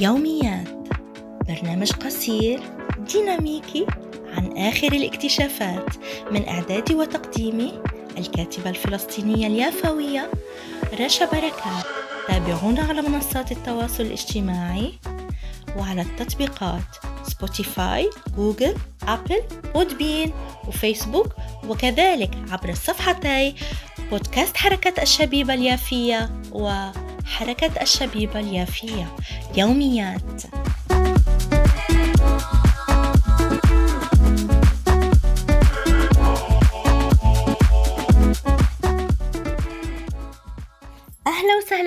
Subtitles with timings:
[0.00, 0.68] يوميات
[1.48, 2.60] برنامج قصير
[3.12, 3.86] ديناميكي
[4.36, 5.96] عن آخر الاكتشافات
[6.30, 7.72] من إعدادي وتقديمي
[8.18, 10.30] الكاتبة الفلسطينية اليافوية
[11.00, 11.84] رشا بركات
[12.28, 14.92] تابعونا على منصات التواصل الاجتماعي
[15.76, 19.42] وعلى التطبيقات Spotify Google Apple
[19.74, 20.32] Podbean
[20.68, 21.32] و Facebook
[21.68, 23.54] وكذلك عبر الصفحتي
[24.10, 26.30] بودكاست حركة الشبيبة اليافية
[27.30, 29.16] وحركة الشبيبة اليافية
[29.56, 30.42] يوميات.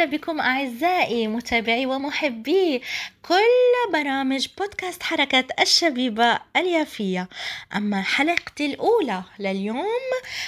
[0.05, 2.81] بكم أعزائي متابعي ومحبي.
[3.21, 7.29] كل برامج بودكاست حركة الشبيبة اليافية.
[7.75, 9.85] أما حلقتي الأولى لليوم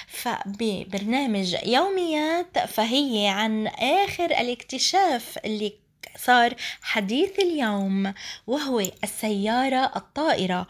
[0.08, 5.85] فببرنامج يوميات فهي عن آخر الاكتشاف اللي
[6.18, 8.14] صار حديث اليوم
[8.48, 10.68] وهو السيارة الطائرة.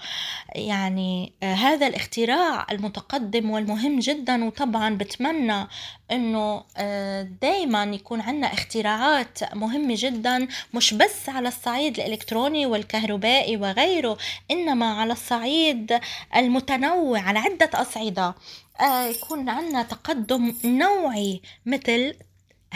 [0.56, 5.68] يعني آه هذا الاختراع المتقدم والمهم جدا وطبعا بتمنى
[6.12, 14.18] إنه آه دايما يكون عندنا اختراعات مهمة جدا مش بس على الصعيد الإلكتروني والكهربائي وغيره
[14.52, 16.00] إنما على الصعيد
[16.36, 18.36] المتنوع على عدة أصعدة.
[18.82, 22.14] آه يكون عندنا تقدم نوعي مثل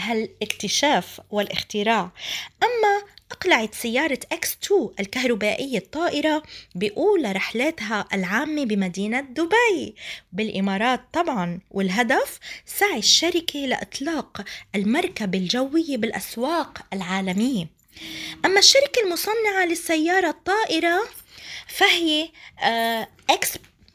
[0.00, 2.10] هالاكتشاف والاختراع.
[2.62, 6.42] أما أقلعت سيارة X2 الكهربائية الطائرة
[6.74, 9.94] بأولى رحلاتها العامة بمدينة دبي.
[10.32, 17.66] بالإمارات طبعا والهدف سعي الشركة لإطلاق المركبة الجوية بالأسواق العالمية.
[18.44, 21.00] أما الشركة المصنعة للسيارة الطائرة
[21.68, 22.28] فهي
[23.30, 23.52] إكس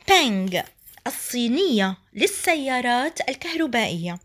[0.08, 0.60] بانج
[1.08, 4.20] الصينية للسيارات الكهربائية.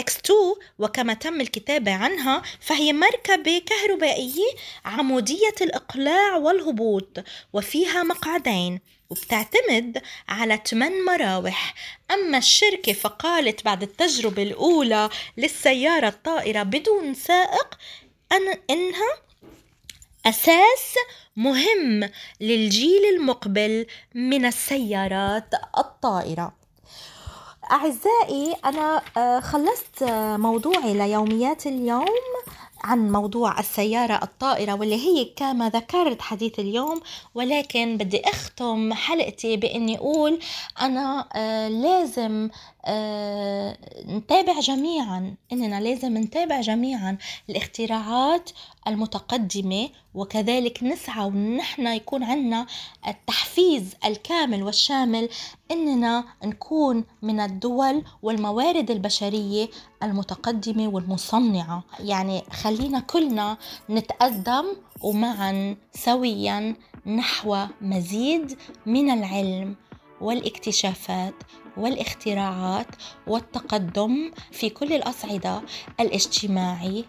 [0.00, 0.32] X2
[0.78, 4.50] وكما تم الكتابة عنها فهي مركبة كهربائية
[4.84, 11.74] عمودية الإقلاع والهبوط وفيها مقعدين وبتعتمد على 8 مراوح.
[12.10, 17.78] أما الشركة فقالت بعد التجربة الأولى للسيارة الطائرة بدون سائق
[18.32, 19.12] أن إنها
[20.26, 20.94] أساس
[21.36, 26.61] مهم للجيل المقبل من السيارات الطائرة.
[27.72, 29.02] أعزائي أنا
[29.40, 30.02] خلصت
[30.38, 32.06] موضوعي ليوميات اليوم
[32.84, 37.00] عن موضوع السيارة الطائرة واللي هي كما ذكرت حديث اليوم
[37.34, 40.40] ولكن بدي أختم حلقتي بإني أقول
[40.80, 41.28] أنا
[41.68, 42.48] لازم
[44.16, 47.18] نتابع جميعا إننا لازم نتابع جميعا
[47.50, 48.50] الاختراعات
[48.86, 52.66] المتقدمة وكذلك نسعى ونحن يكون عندنا
[53.08, 55.28] التحفيز الكامل والشامل
[55.70, 59.68] إننا نكون من الدول والموارد البشرية
[60.02, 61.84] المتقدمة والمصنعة.
[62.00, 63.56] يعني خلينا كلنا
[63.90, 64.64] نتقدم
[65.02, 69.76] ومعا سويا نحو مزيد من العلم
[70.20, 71.34] والاكتشافات
[71.76, 72.86] والاختراعات
[73.26, 75.62] والتقدم في كل الأصعدة
[76.00, 77.04] الاجتماعي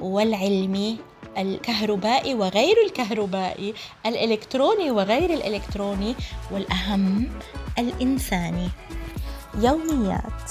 [0.00, 0.96] والعلمي
[1.38, 3.74] الكهربائي وغير الكهربائي
[4.06, 6.14] الإلكتروني وغير الإلكتروني
[6.50, 7.28] والأهم
[7.78, 8.68] الإنساني.
[9.58, 10.50] يوميات.